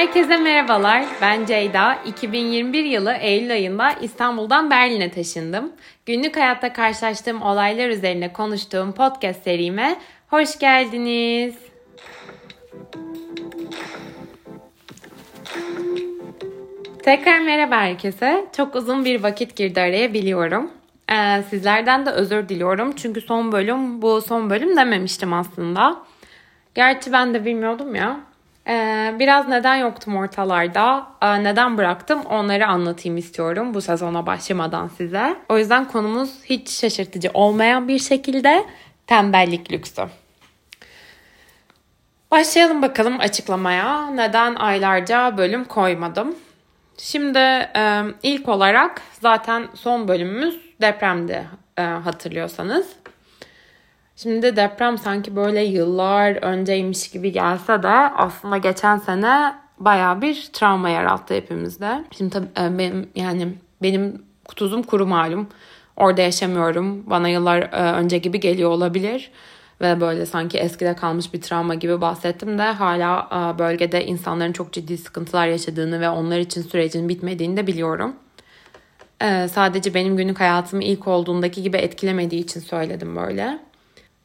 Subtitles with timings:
[0.00, 1.04] Herkese merhabalar.
[1.20, 1.98] Ben Ceyda.
[2.06, 5.72] 2021 yılı Eylül ayında İstanbul'dan Berlin'e taşındım.
[6.06, 9.96] Günlük hayatta karşılaştığım olaylar üzerine konuştuğum podcast serime
[10.28, 11.54] hoş geldiniz.
[17.02, 18.44] Tekrar merhaba herkese.
[18.56, 20.70] Çok uzun bir vakit girdi araya biliyorum.
[21.12, 22.92] Ee, sizlerden de özür diliyorum.
[22.96, 25.96] Çünkü son bölüm bu son bölüm dememiştim aslında.
[26.74, 28.29] Gerçi ben de bilmiyordum ya.
[28.70, 35.36] Ee, biraz neden yoktum ortalarda, ee, neden bıraktım onları anlatayım istiyorum bu sezona başlamadan size.
[35.48, 38.66] O yüzden konumuz hiç şaşırtıcı olmayan bir şekilde
[39.06, 40.02] tembellik lüksü.
[42.30, 44.06] Başlayalım bakalım açıklamaya.
[44.10, 46.36] Neden aylarca bölüm koymadım?
[46.98, 47.38] Şimdi
[47.76, 51.46] e, ilk olarak zaten son bölümümüz depremdi
[51.78, 52.99] e, hatırlıyorsanız.
[54.22, 60.88] Şimdi deprem sanki böyle yıllar önceymiş gibi gelse de aslında geçen sene baya bir travma
[60.88, 62.04] yarattı hepimizde.
[62.18, 63.48] Şimdi tabii e, benim yani
[63.82, 65.48] benim kutuzum kuru malum.
[65.96, 67.10] Orada yaşamıyorum.
[67.10, 69.30] Bana yıllar e, önce gibi geliyor olabilir.
[69.80, 74.72] Ve böyle sanki eskide kalmış bir travma gibi bahsettim de hala e, bölgede insanların çok
[74.72, 78.16] ciddi sıkıntılar yaşadığını ve onlar için sürecin bitmediğini de biliyorum.
[79.48, 83.69] Sadece benim günlük hayatımı ilk olduğundaki gibi etkilemediği için söyledim böyle.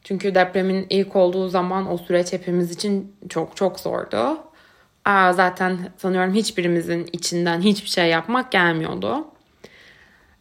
[0.06, 4.38] Çünkü depremin ilk olduğu zaman o süreç hepimiz için çok çok zordu.
[5.04, 9.24] Aa, zaten sanıyorum hiçbirimizin içinden hiçbir şey yapmak gelmiyordu.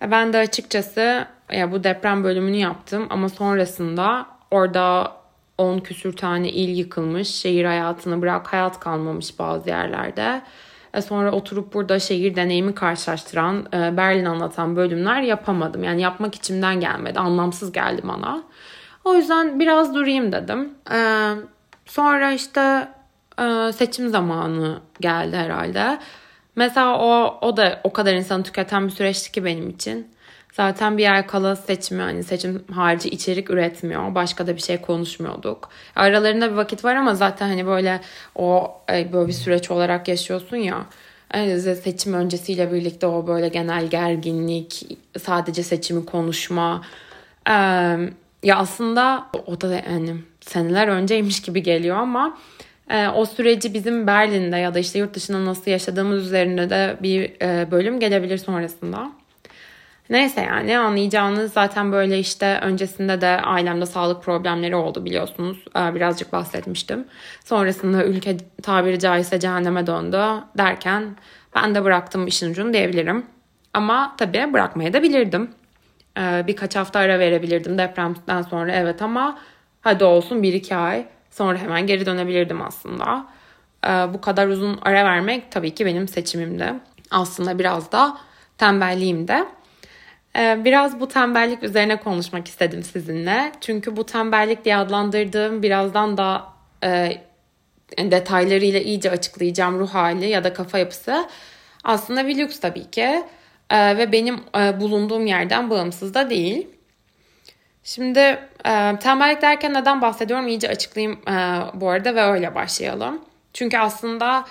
[0.01, 5.11] E, ben de açıkçası ya bu deprem bölümünü yaptım ama sonrasında orada
[5.57, 10.41] 10 küsür tane il yıkılmış, şehir hayatını bırak hayat kalmamış bazı yerlerde.
[10.93, 15.83] E, sonra oturup burada şehir deneyimi karşılaştıran, e, Berlin anlatan bölümler yapamadım.
[15.83, 18.43] Yani yapmak içimden gelmedi, anlamsız geldi bana.
[19.05, 20.73] O yüzden biraz durayım dedim.
[20.91, 21.31] Ee,
[21.85, 22.87] sonra işte
[23.39, 25.99] e, seçim zamanı geldi herhalde.
[26.55, 30.15] Mesela o, o da o kadar insanı tüketen bir süreçti ki benim için.
[30.53, 34.15] Zaten bir ay kala seçimi hani seçim harici içerik üretmiyor.
[34.15, 35.69] Başka da bir şey konuşmuyorduk.
[35.95, 38.01] Aralarında bir vakit var ama zaten hani böyle
[38.35, 40.85] o böyle bir süreç olarak yaşıyorsun ya.
[41.33, 46.81] Yani seçim öncesiyle birlikte o böyle genel gerginlik, sadece seçimi konuşma.
[47.49, 47.97] Ee,
[48.45, 52.37] ya aslında o da yani seneler önceymiş gibi geliyor ama
[52.89, 57.41] e, o süreci bizim Berlin'de ya da işte yurt dışında nasıl yaşadığımız üzerinde de bir
[57.41, 59.11] e, bölüm gelebilir sonrasında.
[60.09, 65.65] Neyse yani anlayacağınız zaten böyle işte öncesinde de ailemde sağlık problemleri oldu biliyorsunuz.
[65.77, 67.05] Ee, birazcık bahsetmiştim.
[67.45, 70.23] Sonrasında ülke tabiri caizse cehenneme döndü
[70.57, 71.15] derken
[71.55, 73.25] ben de bıraktım işin ucunu diyebilirim.
[73.73, 75.49] Ama tabii bırakmaya da bilirdim.
[76.17, 79.39] Ee, birkaç hafta ara verebilirdim depremden sonra evet ama
[79.81, 83.25] hadi olsun bir iki ay sonra hemen geri dönebilirdim aslında.
[83.87, 86.73] Ee, bu kadar uzun ara vermek tabii ki benim seçimimdi.
[87.11, 88.17] Aslında biraz da
[88.57, 89.45] tembelliğim de.
[90.37, 93.51] Ee, biraz bu tembellik üzerine konuşmak istedim sizinle.
[93.61, 96.45] Çünkü bu tembellik diye adlandırdığım birazdan da
[96.83, 97.21] e,
[97.97, 101.29] detaylarıyla iyice açıklayacağım ruh hali ya da kafa yapısı
[101.83, 103.23] aslında bir lüks tabii ki
[103.69, 106.67] e, ve benim e, bulunduğum yerden bağımsız da değil.
[107.83, 108.19] Şimdi
[108.65, 113.21] e, tembellik derken neden bahsediyorum iyice açıklayayım e, bu arada ve öyle başlayalım.
[113.53, 114.45] Çünkü aslında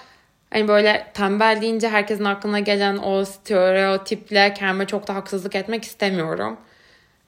[0.51, 6.57] hani böyle tembel deyince herkesin aklına gelen o stereotiple kendime çok da haksızlık etmek istemiyorum.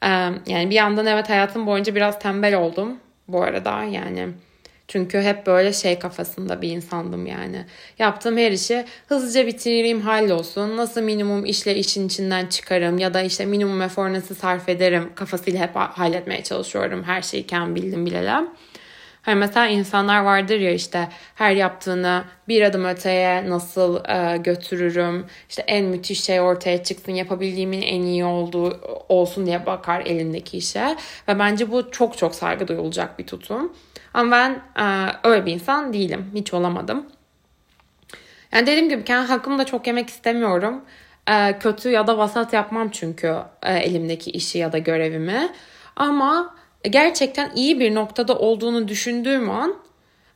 [0.03, 0.09] E,
[0.47, 2.97] yani bir yandan evet hayatım boyunca biraz tembel oldum
[3.29, 4.29] bu arada yani
[4.89, 7.65] çünkü hep böyle şey kafasında bir insandım yani.
[7.99, 10.77] Yaptığım her işi hızlıca bitireyim hallolsun.
[10.77, 15.61] Nasıl minimum işle işin içinden çıkarım ya da işte minimum efor nasıl sarf ederim kafasıyla
[15.61, 17.03] hep halletmeye çalışıyorum.
[17.05, 18.49] Her şeyi kendim bildim bilelem.
[19.27, 25.27] Hani mesela insanlar vardır ya işte her yaptığını bir adım öteye nasıl e, götürürüm.
[25.49, 30.97] İşte en müthiş şey ortaya çıksın yapabildiğimin en iyi olduğu olsun diye bakar elindeki işe.
[31.29, 33.73] Ve bence bu çok çok saygı duyulacak bir tutum.
[34.15, 36.31] Ama ben e, öyle bir insan değilim.
[36.35, 37.07] Hiç olamadım.
[38.53, 40.85] Yani dediğim gibi kendi hakkımı da çok yemek istemiyorum.
[41.31, 45.53] E, kötü ya da vasat yapmam çünkü e, elimdeki işi ya da görevimi.
[45.97, 49.77] Ama gerçekten iyi bir noktada olduğunu düşündüğüm an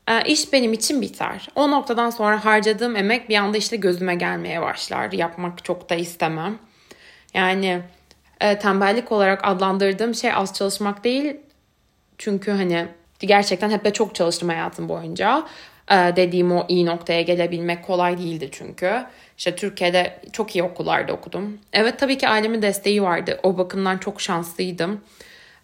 [0.09, 1.49] e, iş benim için biter.
[1.55, 5.13] O noktadan sonra harcadığım emek bir anda işte gözüme gelmeye başlar.
[5.13, 6.59] Yapmak çok da istemem.
[7.35, 7.83] Yani
[8.41, 11.37] e, tembellik olarak adlandırdığım şey az çalışmak değil.
[12.19, 12.89] Çünkü hani
[13.27, 15.47] Gerçekten hep de çok çalıştım hayatım boyunca.
[15.91, 19.05] Dediğim o iyi noktaya gelebilmek kolay değildi çünkü.
[19.39, 21.59] İşte Türkiye'de çok iyi okullarda okudum.
[21.73, 23.41] Evet tabii ki ailemin desteği vardı.
[23.43, 25.01] O bakımdan çok şanslıydım.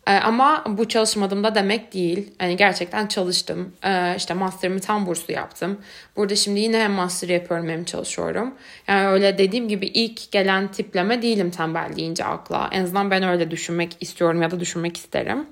[0.07, 2.33] E, ama bu çalışmadım da demek değil.
[2.41, 3.73] Yani gerçekten çalıştım.
[3.85, 5.81] E, işte master'ımı tam burslu yaptım.
[6.17, 8.55] Burada şimdi yine hem master yapıyorum hem çalışıyorum.
[8.89, 12.69] Yani öyle dediğim gibi ilk gelen tipleme değilim tembel deyince akla.
[12.73, 15.47] En azından ben öyle düşünmek istiyorum ya da düşünmek isterim.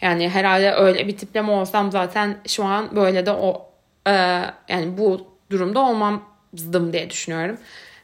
[0.00, 3.70] Yani herhalde öyle bir tipleme olsam zaten şu an böyle de o
[4.06, 4.12] e,
[4.68, 7.58] yani bu durumda olmazdım diye düşünüyorum.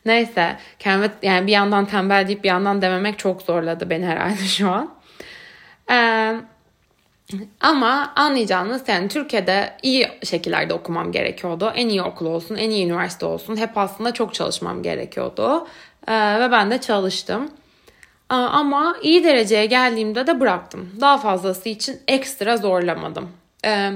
[0.05, 4.71] Neyse kendime yani bir yandan tembel deyip bir yandan dememek çok zorladı beni herhalde şu
[4.71, 4.98] an.
[5.91, 6.35] Ee,
[7.61, 11.73] ama anlayacağınız yani Türkiye'de iyi şekillerde okumam gerekiyordu.
[11.75, 13.57] En iyi okul olsun, en iyi üniversite olsun.
[13.57, 15.67] Hep aslında çok çalışmam gerekiyordu.
[16.09, 17.51] Ee, ve ben de çalıştım.
[18.31, 20.93] Ee, ama iyi dereceye geldiğimde de bıraktım.
[21.01, 23.31] Daha fazlası için ekstra zorlamadım.
[23.65, 23.93] Ee,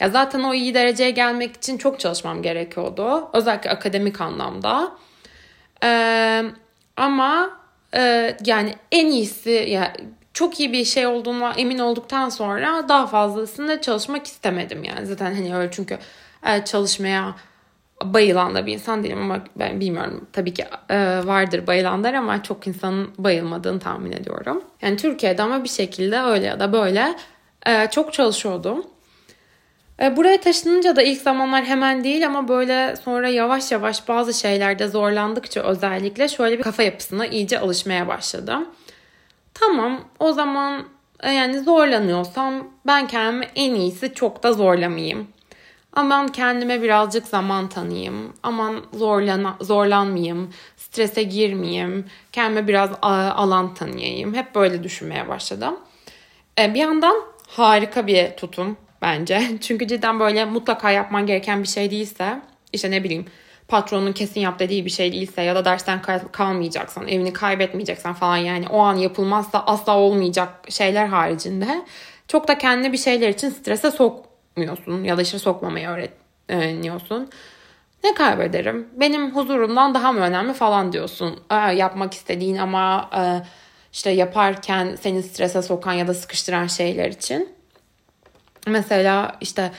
[0.00, 3.28] ya zaten o iyi dereceye gelmek için çok çalışmam gerekiyordu.
[3.32, 4.92] Özellikle akademik anlamda.
[5.84, 6.44] Ee,
[6.96, 7.50] ama
[7.94, 9.92] e, yani en iyisi ya
[10.38, 15.06] çok iyi bir şey olduğuna emin olduktan sonra daha fazlasını çalışmak istemedim yani.
[15.06, 15.98] Zaten hani öyle çünkü
[16.46, 17.34] e, çalışmaya
[18.04, 20.26] bayılan da bir insan değilim ama ben bilmiyorum.
[20.32, 24.64] Tabii ki e, vardır bayılanlar ama çok insanın bayılmadığını tahmin ediyorum.
[24.82, 27.14] Yani Türkiye'de ama bir şekilde öyle ya da böyle
[27.66, 28.86] e, çok çalışıyordum.
[30.16, 35.62] Buraya taşınınca da ilk zamanlar hemen değil ama böyle sonra yavaş yavaş bazı şeylerde zorlandıkça
[35.62, 38.68] özellikle şöyle bir kafa yapısına iyice alışmaya başladım.
[39.60, 40.84] Tamam o zaman
[41.22, 45.28] e, yani zorlanıyorsam ben kendimi en iyisi çok da zorlamayayım.
[45.92, 48.32] Aman kendime birazcık zaman tanıyayım.
[48.42, 50.52] Aman zorlan zorlanmayayım.
[50.76, 52.06] Strese girmeyeyim.
[52.32, 54.34] Kendime biraz alan tanıyayım.
[54.34, 55.76] Hep böyle düşünmeye başladım.
[56.58, 57.16] E, bir yandan
[57.48, 59.42] harika bir tutum bence.
[59.60, 62.40] Çünkü cidden böyle mutlaka yapman gereken bir şey değilse
[62.72, 63.26] işte ne bileyim
[63.68, 68.68] patronun kesin yap dediği bir şey değilse ya da dersten kalmayacaksan, evini kaybetmeyeceksen falan yani
[68.68, 71.84] o an yapılmazsa asla olmayacak şeyler haricinde
[72.28, 75.88] çok da kendini bir şeyler için strese sokmuyorsun ya da işte sokmamayı
[76.48, 77.30] öğreniyorsun.
[78.04, 78.88] Ne kaybederim?
[78.96, 81.40] Benim huzurumdan daha mı önemli falan diyorsun.
[81.50, 83.22] Aa, yapmak istediğin ama e,
[83.92, 87.48] işte yaparken seni strese sokan ya da sıkıştıran şeyler için.
[88.66, 89.72] Mesela işte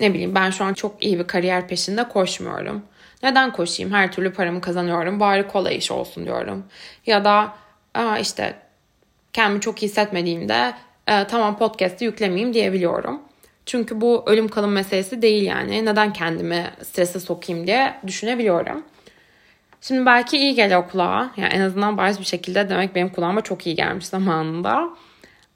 [0.00, 2.82] ne bileyim ben şu an çok iyi bir kariyer peşinde koşmuyorum.
[3.22, 3.92] Neden koşayım?
[3.92, 5.20] Her türlü paramı kazanıyorum.
[5.20, 6.64] Bari kolay iş olsun diyorum.
[7.06, 7.54] Ya da
[7.94, 8.54] Aa işte
[9.32, 10.74] kendimi çok hissetmediğimde
[11.06, 13.20] e, tamam podcast'ı yüklemeyeyim diyebiliyorum.
[13.66, 15.84] Çünkü bu ölüm kalım meselesi değil yani.
[15.84, 18.84] Neden kendimi strese sokayım diye düşünebiliyorum.
[19.80, 21.30] Şimdi belki iyi geliyor kulağa.
[21.36, 24.88] Yani en azından bariz bir şekilde demek benim kulağıma çok iyi gelmiş zamanında.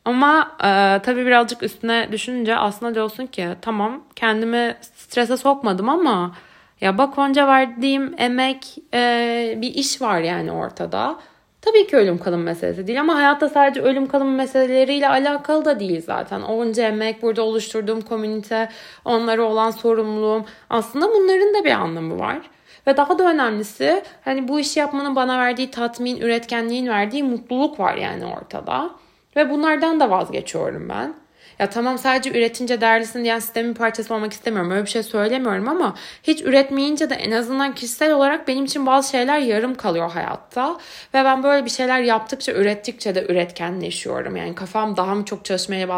[0.05, 6.37] Ama e, tabii birazcık üstüne düşününce aslında diyorsun ki tamam kendimi strese sokmadım ama
[6.83, 11.19] ya bak onca verdiğim emek e, bir iş var yani ortada.
[11.61, 16.03] Tabii ki ölüm kalım meselesi değil ama hayatta sadece ölüm kalım meseleleriyle alakalı da değil
[16.07, 16.43] zaten.
[16.43, 18.69] Onca emek, burada oluşturduğum komünite,
[19.05, 22.39] onlara olan sorumluluğum aslında bunların da bir anlamı var.
[22.87, 27.95] Ve daha da önemlisi hani bu işi yapmanın bana verdiği tatmin, üretkenliğin verdiği mutluluk var
[27.95, 28.91] yani ortada.
[29.37, 31.22] Ve bunlardan da vazgeçiyorum ben.
[31.63, 34.71] Ya tamam sadece üretince değerlisin diyen sistemin parçası olmak istemiyorum.
[34.71, 39.11] Öyle bir şey söylemiyorum ama hiç üretmeyince de en azından kişisel olarak benim için bazı
[39.11, 40.79] şeyler yarım kalıyor hayatta.
[41.15, 44.37] Ve ben böyle bir şeyler yaptıkça, ürettikçe de üretkenleşiyorum.
[44.37, 45.89] Yani kafam daha mı çok çalışmaya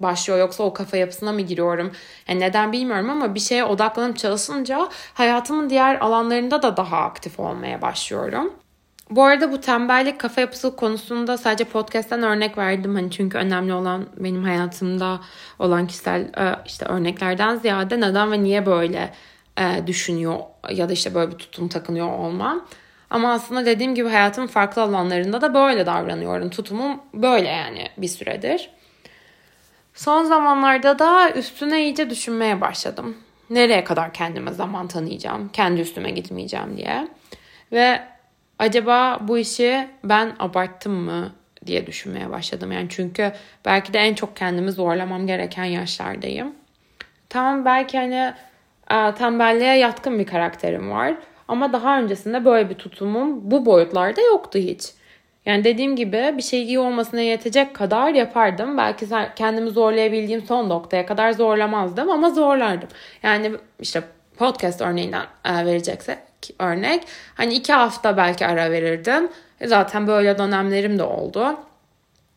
[0.00, 1.92] başlıyor yoksa o kafa yapısına mı giriyorum?
[2.28, 7.82] Yani neden bilmiyorum ama bir şeye odaklanıp çalışınca hayatımın diğer alanlarında da daha aktif olmaya
[7.82, 8.63] başlıyorum.
[9.10, 12.94] Bu arada bu tembellik kafa yapısı konusunda sadece podcast'ten örnek verdim.
[12.94, 15.20] Hani çünkü önemli olan benim hayatımda
[15.58, 19.14] olan kişisel e, işte örneklerden ziyade neden ve niye böyle
[19.60, 20.38] e, düşünüyor
[20.70, 22.66] ya da işte böyle bir tutum takınıyor olmam.
[23.10, 26.50] Ama aslında dediğim gibi hayatımın farklı alanlarında da böyle davranıyorum.
[26.50, 28.70] Tutumum böyle yani bir süredir.
[29.94, 33.16] Son zamanlarda da üstüne iyice düşünmeye başladım.
[33.50, 37.08] Nereye kadar kendime zaman tanıyacağım, kendi üstüme gitmeyeceğim diye.
[37.72, 38.13] Ve
[38.58, 41.32] acaba bu işi ben abarttım mı
[41.66, 42.72] diye düşünmeye başladım.
[42.72, 43.32] Yani çünkü
[43.64, 46.54] belki de en çok kendimi zorlamam gereken yaşlardayım.
[47.28, 48.34] Tamam belki hani
[48.90, 51.14] e, tembelliğe yatkın bir karakterim var.
[51.48, 54.92] Ama daha öncesinde böyle bir tutumum bu boyutlarda yoktu hiç.
[55.46, 58.78] Yani dediğim gibi bir şey iyi olmasına yetecek kadar yapardım.
[58.78, 59.06] Belki
[59.36, 62.88] kendimi zorlayabildiğim son noktaya kadar zorlamazdım ama zorlardım.
[63.22, 64.02] Yani işte
[64.36, 66.18] podcast örneğinden e, vereceksek
[66.58, 67.04] örnek.
[67.34, 69.28] Hani iki hafta belki ara verirdim.
[69.60, 71.56] E, zaten böyle dönemlerim de oldu.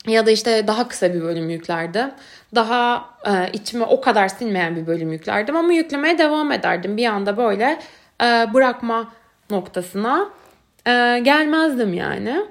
[0.07, 2.11] Ya da işte daha kısa bir bölüm yüklerdim.
[2.55, 6.97] Daha e, içime o kadar sinmeyen bir bölüm yüklerdim ama yüklemeye devam ederdim.
[6.97, 7.79] Bir anda böyle
[8.23, 9.13] e, bırakma
[9.49, 10.29] noktasına
[10.87, 12.45] e, gelmezdim yani.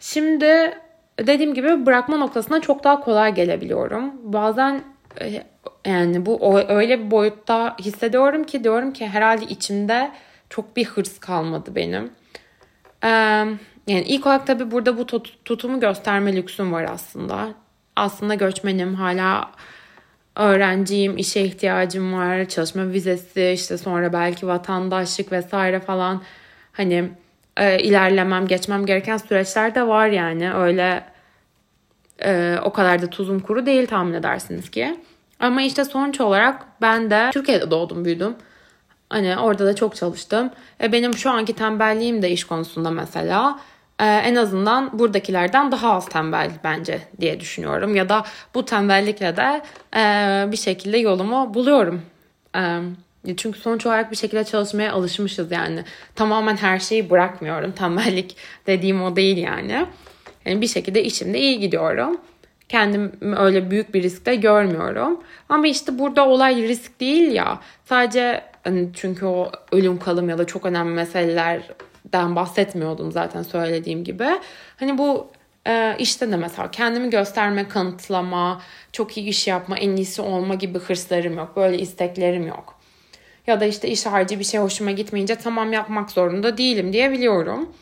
[0.00, 0.72] Şimdi
[1.18, 4.12] dediğim gibi bırakma noktasına çok daha kolay gelebiliyorum.
[4.32, 4.82] Bazen
[5.20, 5.42] e,
[5.86, 10.10] yani bu öyle bir boyutta hissediyorum ki diyorum ki herhalde içimde
[10.52, 12.10] çok bir hırs kalmadı benim.
[13.86, 15.06] Yani ilk olarak tabii burada bu
[15.44, 17.48] tutumu gösterme lüksüm var aslında.
[17.96, 19.50] Aslında göçmenim hala
[20.36, 26.22] öğrenciyim, işe ihtiyacım var, çalışma vizesi, işte sonra belki vatandaşlık vesaire falan
[26.72, 27.10] hani
[27.56, 30.54] e, ilerlemem, geçmem gereken süreçler de var yani.
[30.54, 31.04] Öyle
[32.24, 35.00] e, o kadar da tuzum kuru değil tahmin edersiniz ki.
[35.40, 38.34] Ama işte sonuç olarak ben de Türkiye'de doğdum, büyüdüm.
[39.12, 40.50] Hani orada da çok çalıştım.
[40.82, 43.58] E, benim şu anki tembelliğim de iş konusunda mesela
[43.98, 47.94] e, en azından buradakilerden daha az tembel bence diye düşünüyorum.
[47.96, 49.62] Ya da bu tembellikle de
[49.96, 52.02] e, bir şekilde yolumu buluyorum.
[52.56, 52.80] E,
[53.36, 55.84] çünkü sonuç olarak bir şekilde çalışmaya alışmışız yani.
[56.14, 57.72] Tamamen her şeyi bırakmıyorum.
[57.72, 59.86] Tembellik dediğim o değil yani.
[60.44, 62.20] Yani bir şekilde içimde iyi gidiyorum.
[62.68, 65.20] Kendim öyle büyük bir riskte görmüyorum.
[65.48, 67.60] Ama işte burada olay risk değil ya.
[67.84, 74.28] Sadece hani çünkü o ölüm kalım ya da çok önemli meselelerden bahsetmiyordum zaten söylediğim gibi.
[74.76, 75.30] Hani bu
[75.66, 80.78] e, işte de mesela kendimi gösterme, kanıtlama, çok iyi iş yapma, en iyisi olma gibi
[80.78, 81.56] hırslarım yok.
[81.56, 82.78] Böyle isteklerim yok.
[83.46, 87.72] Ya da işte iş harcı bir şey hoşuma gitmeyince tamam yapmak zorunda değilim diyebiliyorum.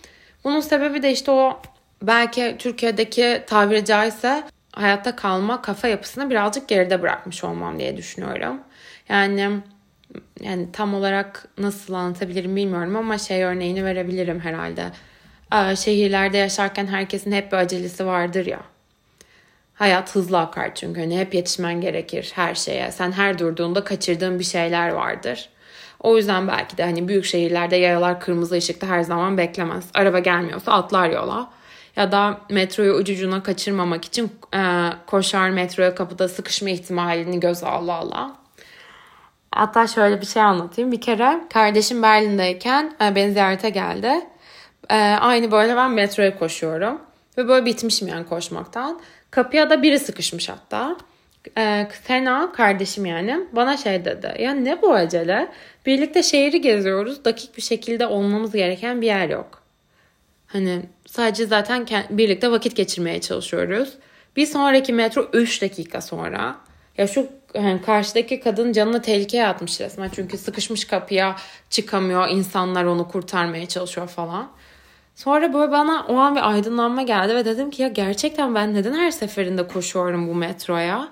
[0.44, 1.60] Bunun sebebi de işte o
[2.02, 8.60] belki Türkiye'deki tabiri caizse hayatta kalma kafa yapısını birazcık geride bırakmış olmam diye düşünüyorum.
[9.08, 9.50] Yani
[10.40, 14.84] yani tam olarak nasıl anlatabilirim bilmiyorum ama şey örneğini verebilirim herhalde.
[15.54, 18.60] Ee, şehirlerde yaşarken herkesin hep bir acelesi vardır ya.
[19.74, 22.92] Hayat hızlı akar çünkü hani hep yetişmen gerekir her şeye.
[22.92, 25.48] Sen her durduğunda kaçırdığın bir şeyler vardır.
[26.00, 29.84] O yüzden belki de hani büyük şehirlerde yayalar kırmızı ışıkta her zaman beklemez.
[29.94, 31.50] Araba gelmiyorsa atlar yola.
[31.96, 38.39] Ya da metroyu ucucuna kaçırmamak için e, koşar metroya kapıda sıkışma ihtimalini göz ala ala.
[39.60, 40.92] Hatta şöyle bir şey anlatayım.
[40.92, 44.12] Bir kere kardeşim Berlin'deyken e, beni ziyarete geldi.
[44.90, 47.00] E, aynı böyle ben metroya koşuyorum.
[47.38, 49.00] Ve böyle bitmişim yani koşmaktan.
[49.30, 50.96] Kapıya da biri sıkışmış hatta.
[51.58, 54.34] E, Sena kardeşim yani bana şey dedi.
[54.38, 55.48] Ya ne bu acele?
[55.86, 57.24] Birlikte şehri geziyoruz.
[57.24, 59.62] Dakik bir şekilde olmamız gereken bir yer yok.
[60.46, 63.92] Hani sadece zaten birlikte vakit geçirmeye çalışıyoruz.
[64.36, 66.69] Bir sonraki metro 3 dakika sonra.
[67.00, 70.10] Ya şu yani karşıdaki kadın canını tehlikeye atmış resmen.
[70.14, 71.36] Çünkü sıkışmış kapıya
[71.70, 72.28] çıkamıyor.
[72.28, 74.50] insanlar onu kurtarmaya çalışıyor falan.
[75.14, 78.94] Sonra böyle bana o an bir aydınlanma geldi ve dedim ki ya gerçekten ben neden
[78.94, 81.08] her seferinde koşuyorum bu metroya?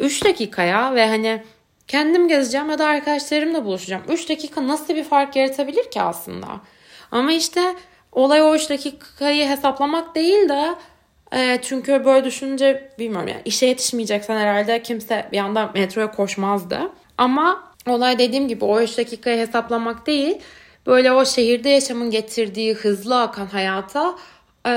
[0.00, 1.42] 3 dakikaya ve hani
[1.88, 4.02] kendim gezeceğim ya da arkadaşlarımla buluşacağım.
[4.08, 6.48] 3 dakika nasıl bir fark yaratabilir ki aslında?
[7.10, 7.74] Ama işte
[8.12, 10.74] olay o 3 dakikayı hesaplamak değil de
[11.32, 16.78] e, çünkü böyle düşününce bilmiyorum yani işe yetişmeyeceksen herhalde kimse bir anda metroya koşmazdı.
[17.18, 20.38] Ama olay dediğim gibi o 3 dakikayı hesaplamak değil
[20.86, 24.14] böyle o şehirde yaşamın getirdiği hızlı akan hayata
[24.66, 24.72] e,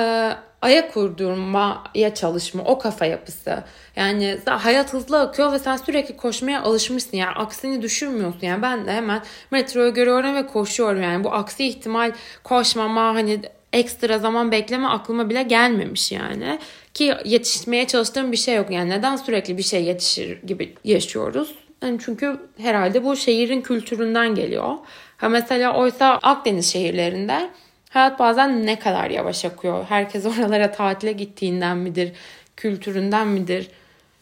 [0.65, 3.63] ayak uydurmaya çalışma, o kafa yapısı.
[3.95, 7.17] Yani hayat hızlı akıyor ve sen sürekli koşmaya alışmışsın.
[7.17, 8.39] Yani aksini düşünmüyorsun.
[8.41, 9.21] Yani ben de hemen
[9.51, 11.01] metroyu görüyorum ve koşuyorum.
[11.01, 12.11] Yani bu aksi ihtimal
[12.43, 13.41] koşmama hani
[13.75, 16.59] ekstra zaman bekleme aklıma bile gelmemiş yani.
[16.93, 18.71] Ki yetişmeye çalıştığım bir şey yok.
[18.71, 21.55] Yani neden sürekli bir şey yetişir gibi yaşıyoruz?
[21.81, 24.75] Yani çünkü herhalde bu şehrin kültüründen geliyor.
[25.17, 27.49] Ha mesela oysa Akdeniz şehirlerinde
[27.89, 29.85] hayat bazen ne kadar yavaş akıyor.
[29.89, 32.11] Herkes oralara tatile gittiğinden midir,
[32.57, 33.67] kültüründen midir?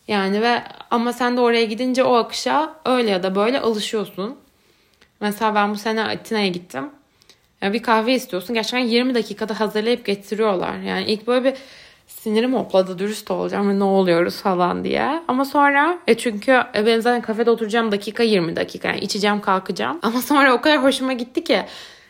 [0.08, 4.38] Yani ve ama sen de oraya gidince o akışa öyle ya da böyle alışıyorsun.
[5.20, 6.90] Mesela ben bu sene Atina'ya gittim.
[7.63, 8.53] Yani bir kahve istiyorsun.
[8.53, 10.77] Gerçekten 20 dakikada hazırlayıp getiriyorlar.
[10.77, 11.53] Yani ilk böyle bir
[12.08, 15.24] sinirim hopladı dürüst olacağım ne oluyoruz falan diye.
[15.27, 20.00] Ama sonra e çünkü e, ben zaten kafede oturacağım dakika 20 dakika yani içeceğim kalkacağım.
[20.01, 21.62] Ama sonra o kadar hoşuma gitti ki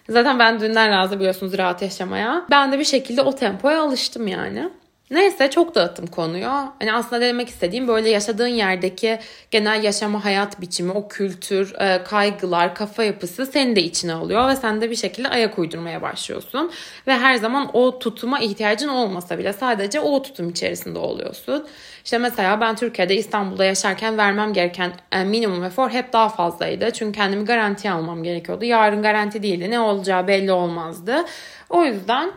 [0.09, 2.45] zaten ben dünden razı biliyorsunuz rahat yaşamaya.
[2.51, 4.69] Ben de bir şekilde o tempoya alıştım yani.
[5.13, 6.49] Neyse çok dağıttım konuyu.
[6.79, 9.19] Hani aslında demek istediğim böyle yaşadığın yerdeki
[9.51, 14.55] genel yaşama hayat biçimi, o kültür, e, kaygılar, kafa yapısı seni de içine alıyor ve
[14.55, 16.71] sen de bir şekilde ayak uydurmaya başlıyorsun.
[17.07, 21.67] Ve her zaman o tutuma ihtiyacın olmasa bile sadece o tutum içerisinde oluyorsun.
[22.05, 26.91] İşte mesela ben Türkiye'de İstanbul'da yaşarken vermem gereken e, minimum efor hep daha fazlaydı.
[26.91, 28.65] Çünkü kendimi garantiye almam gerekiyordu.
[28.65, 29.71] Yarın garanti değildi.
[29.71, 31.25] Ne olacağı belli olmazdı.
[31.69, 32.31] O yüzden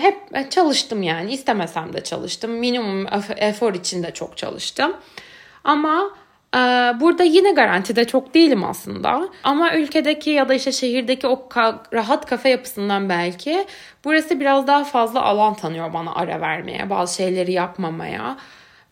[0.00, 2.50] hep çalıştım yani istemesem de çalıştım.
[2.50, 4.96] Minimum efor için de çok çalıştım.
[5.64, 6.10] Ama
[6.54, 6.58] Ee,
[7.00, 9.28] burada yine garantide çok değilim aslında.
[9.44, 11.48] Ama ülkedeki ya da işte şehirdeki o
[11.92, 13.66] rahat kafe yapısından belki
[14.04, 18.36] burası biraz daha fazla alan tanıyor bana ara vermeye, bazı şeyleri yapmamaya.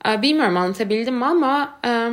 [0.09, 2.11] Ee, bilmiyorum anlatabildim mi ama e,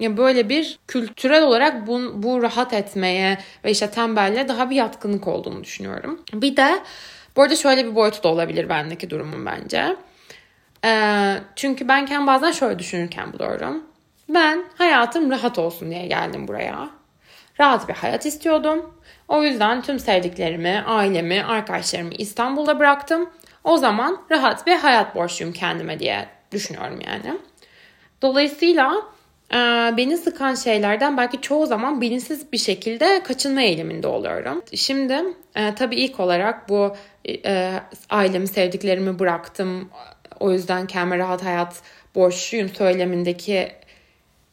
[0.00, 5.28] ya böyle bir kültürel olarak bu, bu rahat etmeye ve işte tembelle daha bir yatkınlık
[5.28, 6.20] olduğunu düşünüyorum.
[6.32, 6.80] Bir de
[7.36, 9.96] bu arada şöyle bir boyutu da olabilir bendeki durumun bence.
[10.84, 13.84] Ee, çünkü benken bazen şöyle düşünürken buluyorum.
[14.28, 16.90] Ben hayatım rahat olsun diye geldim buraya.
[17.60, 18.94] Rahat bir hayat istiyordum.
[19.28, 23.30] O yüzden tüm sevdiklerimi, ailemi, arkadaşlarımı İstanbul'da bıraktım.
[23.64, 27.38] O zaman rahat bir hayat borçluyum kendime diye düşünüyorum yani.
[28.22, 29.02] Dolayısıyla
[29.96, 34.62] beni sıkan şeylerden belki çoğu zaman bilinçsiz bir şekilde kaçınma eğiliminde oluyorum.
[34.74, 35.14] Şimdi
[35.56, 36.96] e, tabii ilk olarak bu
[37.28, 37.72] e,
[38.10, 39.90] ailemi, sevdiklerimi bıraktım.
[40.40, 41.82] O yüzden kendime rahat hayat
[42.14, 43.72] borçluyum söylemindeki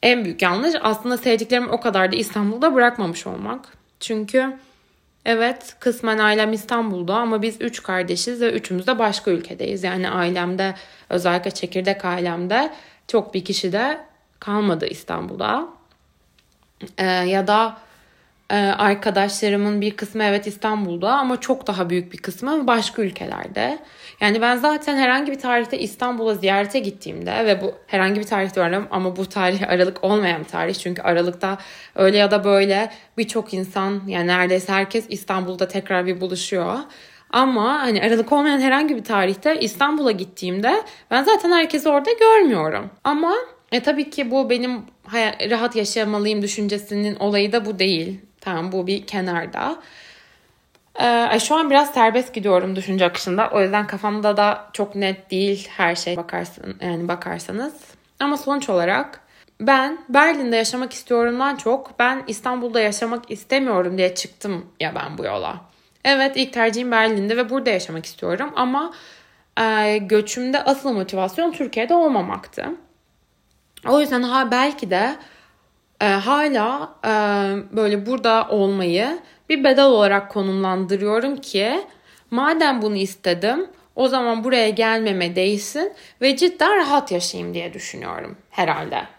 [0.04, 3.78] en büyük yanlış aslında sevdiklerimi o kadar da İstanbul'da bırakmamış olmak.
[4.00, 4.58] Çünkü
[5.26, 9.84] evet kısmen ailem İstanbul'da ama biz üç kardeşiz ve üçümüz de başka ülkedeyiz.
[9.84, 10.74] Yani ailemde
[11.10, 12.74] özellikle çekirdek ailemde
[13.08, 13.98] çok bir kişi de
[14.40, 15.68] kalmadı İstanbul'da.
[16.98, 17.78] Ee, ya da
[18.50, 23.80] e, arkadaşlarımın bir kısmı evet İstanbul'da ama çok daha büyük bir kısmı başka ülkelerde.
[24.22, 28.88] Yani ben zaten herhangi bir tarihte İstanbul'a ziyarete gittiğimde ve bu herhangi bir tarih diyorum
[28.92, 30.76] ama bu tarih Aralık olmayan bir tarih.
[30.76, 31.58] Çünkü Aralık'ta
[31.96, 36.80] öyle ya da böyle birçok insan yani neredeyse herkes İstanbul'da tekrar bir buluşuyor.
[37.30, 42.90] Ama hani Aralık olmayan herhangi bir tarihte İstanbul'a gittiğimde ben zaten herkesi orada görmüyorum.
[43.04, 43.34] Ama
[43.72, 44.82] e tabii ki bu benim
[45.50, 48.20] rahat yaşamalıyım düşüncesinin olayı da bu değil.
[48.42, 49.80] Tamam bu bir kenarda.
[51.02, 53.50] Ee, şu an biraz serbest gidiyorum düşünce akışında.
[53.54, 57.74] O yüzden kafamda da çok net değil her şey bakarsın yani bakarsanız.
[58.20, 59.22] Ama sonuç olarak
[59.62, 65.62] ben Berlin'de yaşamak istiyorumdan çok ben İstanbul'da yaşamak istemiyorum diye çıktım ya ben bu yola.
[66.06, 68.94] Evet ilk tercihim Berlin'de ve burada yaşamak istiyorum ama
[69.60, 72.66] e, göçümde asıl motivasyon Türkiye'de olmamaktı.
[73.90, 75.16] O yüzden ha belki de
[76.02, 77.12] e, hala e,
[77.76, 81.82] böyle burada olmayı bir bedel olarak konumlandırıyorum ki
[82.32, 89.17] madem bunu istedim o zaman buraya gelmeme değsin ve cidden rahat yaşayayım diye düşünüyorum herhalde.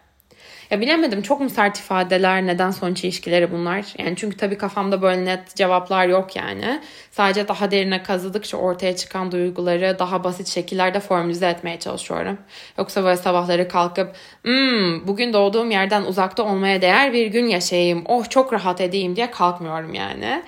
[0.71, 3.85] Ya bilemedim çok mu sert ifadeler neden sonuç ilişkileri bunlar?
[3.99, 6.81] Yani çünkü tabii kafamda böyle net cevaplar yok yani.
[7.11, 12.39] Sadece daha derine kazıdıkça ortaya çıkan duyguları daha basit şekillerde formülize etmeye çalışıyorum.
[12.79, 18.31] Yoksa böyle sabahları kalkıp hmm, bugün doğduğum yerden uzakta olmaya değer bir gün yaşayayım, oh
[18.31, 20.43] çok rahat edeyim diye kalkmıyorum yani.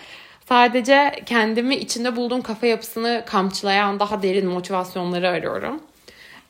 [0.49, 5.81] Sadece kendimi içinde bulduğum kafa yapısını kamçılayan daha derin motivasyonları arıyorum.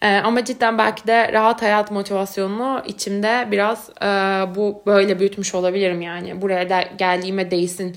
[0.02, 4.06] Ee, ama cidden belki de rahat hayat motivasyonunu içimde biraz e,
[4.54, 6.42] bu böyle büyütmüş olabilirim yani.
[6.42, 7.96] Buraya da geldiğime değsin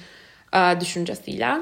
[0.54, 1.58] e, düşüncesiyle.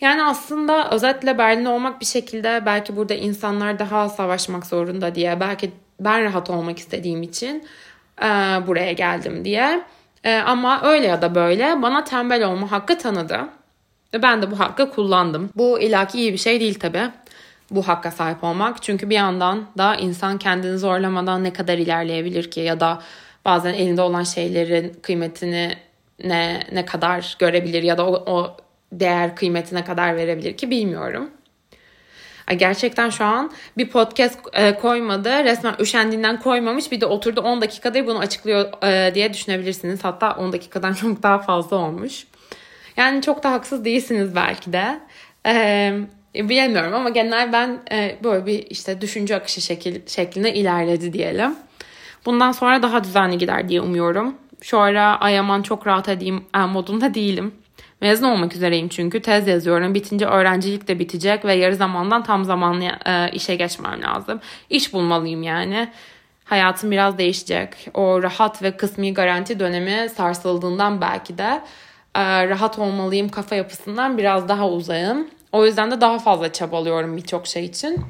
[0.00, 5.70] Yani aslında özetle Berlin olmak bir şekilde belki burada insanlar daha savaşmak zorunda diye belki
[6.00, 7.64] ben rahat olmak istediğim için
[8.22, 8.26] e,
[8.66, 9.82] buraya geldim diye.
[10.24, 13.40] E, ama öyle ya da böyle bana tembel olma hakkı tanıdı.
[14.22, 15.50] Ben de bu hakkı kullandım.
[15.56, 17.10] Bu ilaki iyi bir şey değil tabii
[17.70, 18.82] bu hakka sahip olmak.
[18.82, 23.02] Çünkü bir yandan da insan kendini zorlamadan ne kadar ilerleyebilir ki ya da
[23.44, 25.76] bazen elinde olan şeylerin kıymetini
[26.24, 28.56] ne ne kadar görebilir ya da o, o
[28.92, 31.30] değer kıymetine kadar verebilir ki bilmiyorum.
[32.56, 35.44] Gerçekten şu an bir podcast e, koymadı.
[35.44, 36.92] Resmen üşendiğinden koymamış.
[36.92, 40.04] Bir de oturdu 10 dakikadır bunu açıklıyor e, diye düşünebilirsiniz.
[40.04, 42.26] Hatta 10 dakikadan çok daha fazla olmuş.
[42.96, 45.00] Yani çok da haksız değilsiniz belki de.
[46.34, 51.54] E, bilemiyorum ama genel ben e, böyle bir işte düşünce akışı şekil, şeklinde ilerledi diyelim.
[52.26, 54.34] Bundan sonra daha düzenli gider diye umuyorum.
[54.60, 57.54] Şu ara ayaman çok rahat edeyim e, modunda değilim.
[58.00, 59.94] Mezun olmak üzereyim çünkü tez yazıyorum.
[59.94, 64.40] Bitince öğrencilik de bitecek ve yarı zamandan tam zamanlı e, işe geçmem lazım.
[64.70, 65.88] İş bulmalıyım yani.
[66.44, 67.68] Hayatım biraz değişecek.
[67.94, 71.62] O rahat ve kısmi garanti dönemi sarsıldığından belki de
[72.14, 75.28] e, rahat olmalıyım kafa yapısından biraz daha uzayım.
[75.56, 78.00] O yüzden de daha fazla çabalıyorum birçok şey için.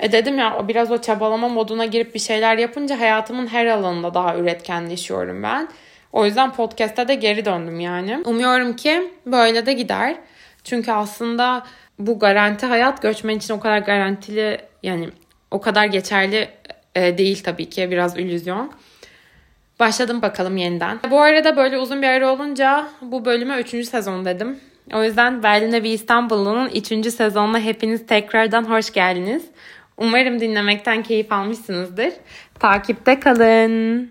[0.00, 4.36] E dedim ya biraz o çabalama moduna girip bir şeyler yapınca hayatımın her alanında daha
[4.36, 5.68] üretkenleşiyorum ben.
[6.12, 8.22] O yüzden podcast'te de geri döndüm yani.
[8.24, 10.16] Umuyorum ki böyle de gider.
[10.64, 11.66] Çünkü aslında
[11.98, 15.08] bu garanti hayat göçmen için o kadar garantili yani
[15.50, 16.48] o kadar geçerli
[16.94, 18.72] e, değil tabii ki biraz illüzyon.
[19.80, 20.98] Başladım bakalım yeniden.
[21.10, 23.88] Bu arada böyle uzun bir ara olunca bu bölüme 3.
[23.88, 24.60] sezon dedim.
[24.92, 26.86] O yüzden Berlin'e bir İstanbul'un 3.
[27.10, 29.44] sezonuna hepiniz tekrardan hoş geldiniz.
[29.96, 32.12] Umarım dinlemekten keyif almışsınızdır.
[32.58, 34.10] Takipte kalın.